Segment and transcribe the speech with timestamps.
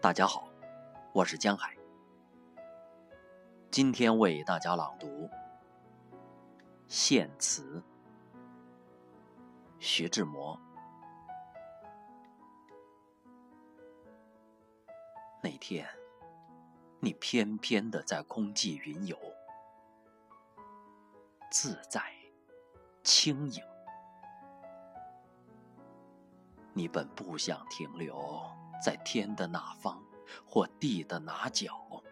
[0.00, 0.48] 大家好，
[1.12, 1.76] 我是江海。
[3.68, 5.28] 今天为大家朗读
[6.86, 7.82] 献词，
[9.80, 10.56] 徐志摩。
[15.42, 15.84] 那天，
[17.00, 19.18] 你翩翩的在空际云游，
[21.50, 22.00] 自在
[23.02, 23.60] 轻盈。
[26.72, 28.16] 你本不想停留
[28.80, 30.02] 在天的哪方
[30.46, 32.02] 或地的哪角，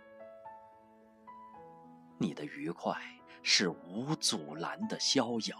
[2.19, 3.01] 你的愉快
[3.43, 5.57] 是无阻拦的逍遥，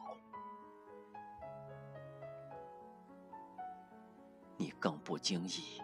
[4.57, 5.81] 你更不经意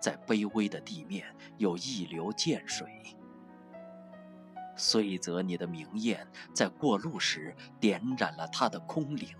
[0.00, 3.16] 在卑微的地面有一流涧水，
[4.76, 9.34] 虽则你的明艳在过路时点染了它的空灵，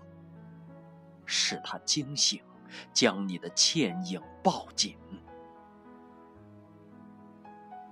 [1.25, 2.43] 使它惊醒。
[2.93, 4.95] 将你的倩影抱紧，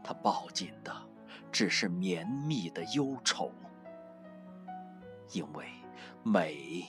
[0.07, 0.95] 他抱紧的
[1.51, 3.51] 只是绵密的忧愁，
[5.33, 5.67] 因为
[6.23, 6.85] 美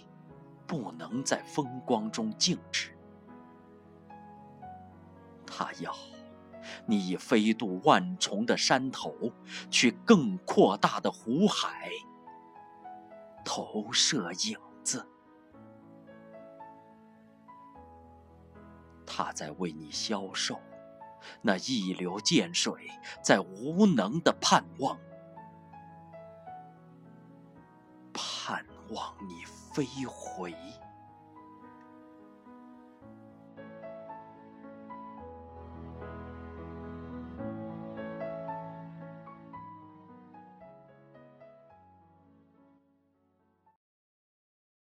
[0.69, 2.97] 不能在风光中静止，
[5.45, 5.93] 他要
[6.87, 9.13] 你以飞渡万重的山头，
[9.69, 11.91] 去更扩大的湖海，
[13.45, 15.05] 投射影子。
[19.05, 20.61] 他在为你消瘦，
[21.43, 22.91] 那一流涧水
[23.23, 24.99] 在无能的盼望，
[28.13, 30.55] 盼望你飞回。